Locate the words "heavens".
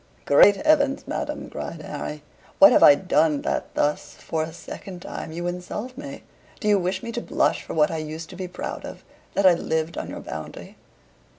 0.65-1.07